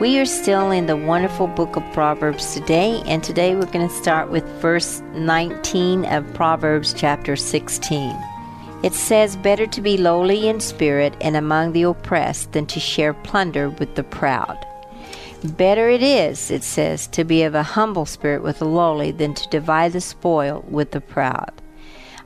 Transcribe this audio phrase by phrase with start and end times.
[0.00, 3.94] We are still in the wonderful book of Proverbs today, and today we're going to
[3.94, 8.16] start with verse 19 of Proverbs chapter 16.
[8.82, 13.12] It says, Better to be lowly in spirit and among the oppressed than to share
[13.12, 14.56] plunder with the proud.
[15.44, 19.34] Better it is, it says, to be of a humble spirit with the lowly than
[19.34, 21.52] to divide the spoil with the proud.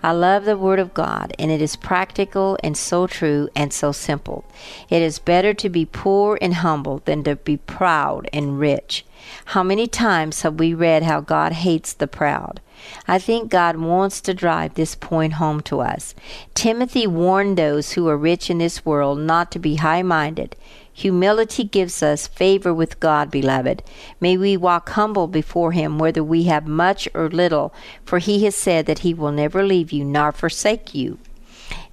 [0.05, 3.91] I love the Word of God, and it is practical and so true and so
[3.91, 4.45] simple.
[4.91, 9.07] It is better to be poor and humble than to be proud and rich.
[9.47, 12.61] How many times have we read how God hates the proud?
[13.09, 16.15] I think God wants to drive this point home to us.
[16.53, 20.55] Timothy warned those who are rich in this world not to be high minded.
[20.97, 23.83] Humility gives us favor with God, beloved.
[24.21, 28.55] May we walk humble before Him, whether we have much or little, for He has
[28.55, 31.19] said that He will never leave you nor forsake you.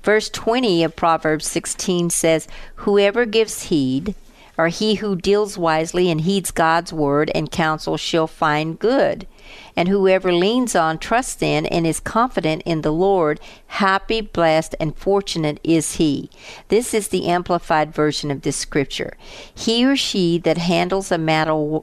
[0.03, 4.13] Verse 20 of Proverbs 16 says, Whoever gives heed,
[4.57, 9.27] or he who deals wisely and heeds God's word and counsel, shall find good
[9.75, 14.95] and whoever leans on, trusts in, and is confident in the Lord, happy, blessed, and
[14.95, 16.29] fortunate is he.
[16.67, 19.17] This is the amplified version of this scripture.
[19.53, 21.79] He or she that handles a matter,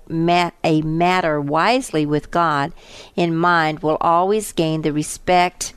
[0.65, 2.73] a matter wisely with God
[3.17, 5.73] in mind will always gain the respect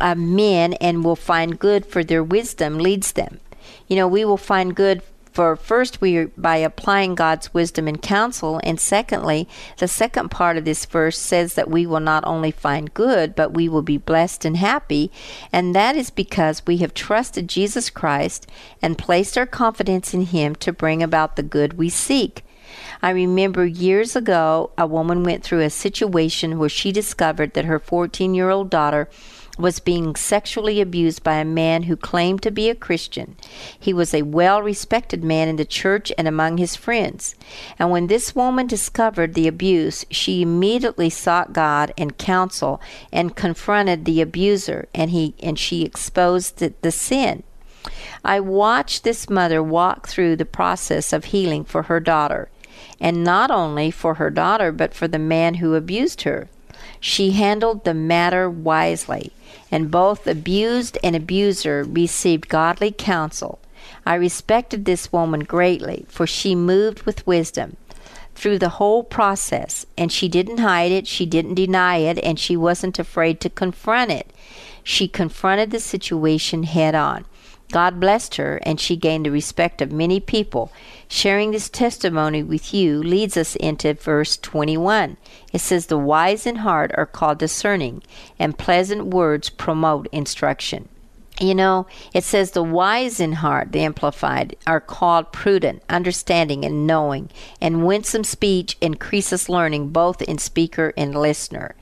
[0.00, 3.40] of men and will find good for their wisdom leads them.
[3.86, 8.60] You know, we will find good for first we by applying God's wisdom and counsel
[8.62, 12.94] and secondly the second part of this verse says that we will not only find
[12.94, 15.10] good but we will be blessed and happy
[15.52, 18.46] and that is because we have trusted Jesus Christ
[18.82, 22.44] and placed our confidence in him to bring about the good we seek.
[23.02, 27.78] I remember years ago a woman went through a situation where she discovered that her
[27.78, 29.08] 14 year old daughter
[29.60, 33.36] was being sexually abused by a man who claimed to be a Christian.
[33.78, 37.34] He was a well respected man in the church and among his friends.
[37.78, 42.80] And when this woman discovered the abuse, she immediately sought God and counsel
[43.12, 47.42] and confronted the abuser, and he and she exposed the, the sin.
[48.24, 52.50] I watched this mother walk through the process of healing for her daughter,
[53.00, 56.48] and not only for her daughter, but for the man who abused her.
[57.00, 59.32] She handled the matter wisely
[59.70, 63.58] and both abused and abuser received godly counsel.
[64.04, 67.76] I respected this woman greatly, for she moved with wisdom
[68.34, 72.56] through the whole process, and she didn't hide it, she didn't deny it, and she
[72.56, 74.32] wasn't afraid to confront it.
[74.82, 77.26] She confronted the situation head on.
[77.70, 80.72] God blessed her, and she gained the respect of many people.
[81.08, 85.16] Sharing this testimony with you leads us into verse 21.
[85.52, 88.02] It says, The wise in heart are called discerning,
[88.38, 90.88] and pleasant words promote instruction.
[91.40, 96.86] You know, it says the wise in heart, the Amplified, are called prudent, understanding, and
[96.86, 97.30] knowing,
[97.62, 101.74] and winsome speech increases learning both in speaker and listener.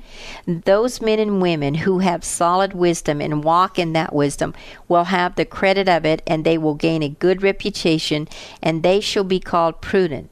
[0.46, 4.54] Those men and women who have solid wisdom and walk in that wisdom
[4.86, 8.28] will have the credit of it, and they will gain a good reputation,
[8.62, 10.30] and they shall be called prudent.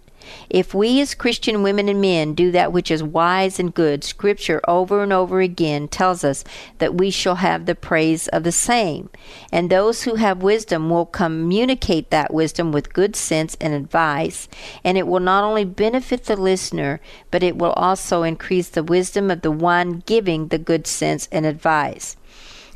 [0.48, 4.60] If we as Christian women and men do that which is wise and good, Scripture
[4.68, 6.44] over and over again tells us
[6.78, 9.08] that we shall have the praise of the same.
[9.52, 14.48] And those who have wisdom will communicate that wisdom with good sense and advice,
[14.84, 17.00] and it will not only benefit the listener,
[17.30, 21.46] but it will also increase the wisdom of the one giving the good sense and
[21.46, 22.16] advice.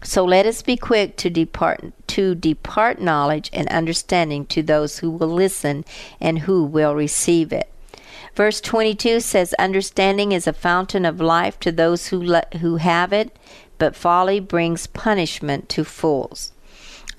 [0.02, 5.10] So let us be quick to depart to depart knowledge and understanding to those who
[5.10, 5.84] will listen
[6.20, 7.70] and who will receive it.
[8.34, 13.12] Verse 22 says understanding is a fountain of life to those who le- who have
[13.12, 13.36] it,
[13.78, 16.52] but folly brings punishment to fools.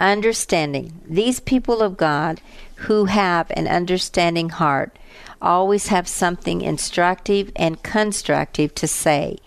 [0.02, 1.00] Understanding.
[1.08, 2.42] These people of God
[2.88, 4.98] who have an understanding heart
[5.40, 9.38] always have something instructive and constructive to say.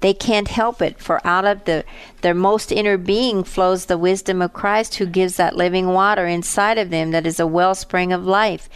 [0.00, 1.84] They can't help it, for out of the,
[2.20, 6.78] their most inner being flows the wisdom of Christ who gives that living water inside
[6.78, 8.68] of them that is a wellspring of life.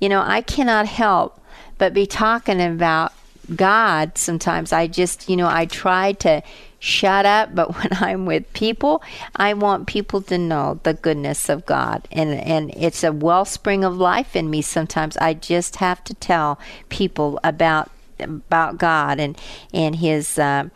[0.00, 1.38] You know, I cannot help
[1.76, 3.12] but be talking about
[3.54, 4.72] God sometimes.
[4.72, 6.42] I just, you know, I try to
[6.86, 9.02] shut up, but when I'm with people,
[9.34, 12.06] I want people to know the goodness of God.
[12.12, 15.16] And, and it's a wellspring of life in me sometimes.
[15.16, 19.38] I just have to tell people about about God and
[19.74, 20.70] and his uh,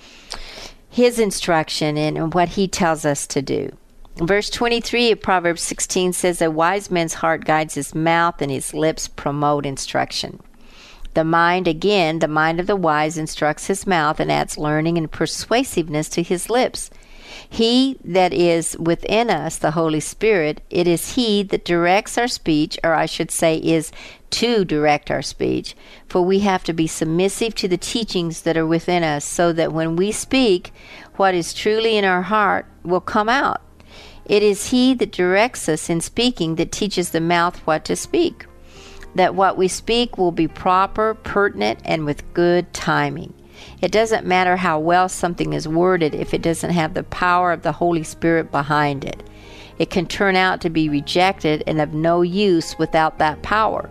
[0.91, 3.71] his instruction and what he tells us to do.
[4.17, 8.75] Verse 23 of Proverbs 16 says, A wise man's heart guides his mouth, and his
[8.75, 10.41] lips promote instruction.
[11.15, 15.11] The mind, again, the mind of the wise instructs his mouth and adds learning and
[15.11, 16.91] persuasiveness to his lips.
[17.49, 22.79] He that is within us, the Holy Spirit, it is He that directs our speech,
[22.83, 23.93] or I should say, is
[24.31, 25.77] to direct our speech.
[26.09, 29.73] For we have to be submissive to the teachings that are within us, so that
[29.73, 30.73] when we speak,
[31.17, 33.61] what is truly in our heart will come out.
[34.25, 38.47] It is He that directs us in speaking that teaches the mouth what to speak,
[39.15, 43.35] that what we speak will be proper, pertinent, and with good timing.
[43.81, 47.63] It doesn't matter how well something is worded if it doesn't have the power of
[47.63, 49.23] the Holy Spirit behind it.
[49.79, 53.89] It can turn out to be rejected and of no use without that power.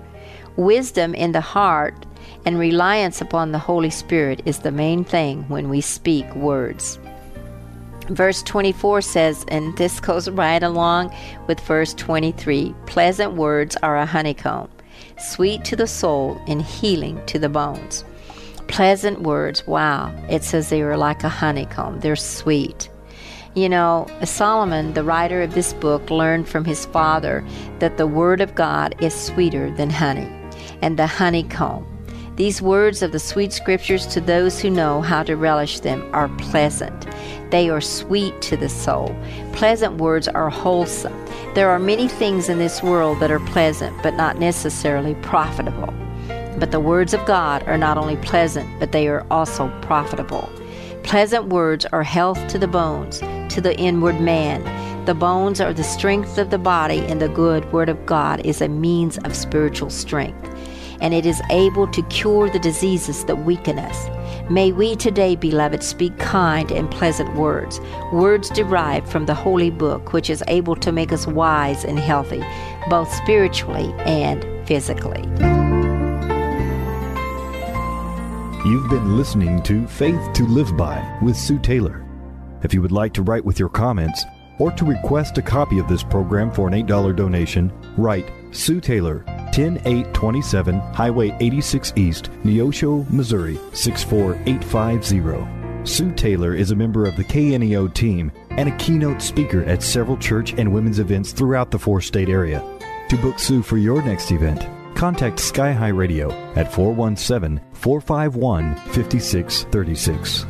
[0.56, 2.06] Wisdom in the heart
[2.46, 7.00] and reliance upon the Holy Spirit is the main thing when we speak words.
[8.10, 11.16] Verse 24 says, and this goes right along
[11.48, 14.70] with verse 23 pleasant words are a honeycomb,
[15.18, 18.04] sweet to the soul and healing to the bones.
[18.68, 20.14] Pleasant words, wow.
[20.30, 22.90] It says they are like a honeycomb, they're sweet.
[23.56, 27.44] You know, Solomon, the writer of this book, learned from his father
[27.80, 30.30] that the Word of God is sweeter than honey,
[30.82, 31.86] and the honeycomb
[32.40, 36.30] these words of the sweet scriptures to those who know how to relish them are
[36.38, 37.06] pleasant.
[37.52, 39.14] They are sweet to the soul.
[39.52, 41.14] Pleasant words are wholesome.
[41.54, 45.94] There are many things in this world that are pleasant, but not necessarily profitable.
[46.58, 50.50] But the words of God are not only pleasant, but they are also profitable.
[51.04, 53.20] Pleasant words are health to the bones,
[53.54, 54.64] to the inward man.
[55.04, 58.62] The bones are the strength of the body, and the good word of God is
[58.62, 60.50] a means of spiritual strength
[61.02, 64.08] and it is able to cure the diseases that weaken us.
[64.50, 67.80] May we today, beloved, speak kind and pleasant words,
[68.12, 72.44] words derived from the Holy Book, which is able to make us wise and healthy,
[72.90, 75.24] both spiritually and physically.
[78.66, 82.06] You've been listening to Faith to Live By with Sue Taylor.
[82.62, 84.26] If you would like to write with your comments
[84.60, 89.24] or to request a copy of this program for an $8 donation, write Sue Taylor,
[89.60, 95.86] 10827 Highway 86 East, Neosho, Missouri 64850.
[95.86, 100.18] Sue Taylor is a member of the KNEO team and a keynote speaker at several
[100.18, 102.64] church and women's events throughout the four state area.
[103.10, 110.46] To book Sue for your next event, contact Sky High Radio at 417 451 5636.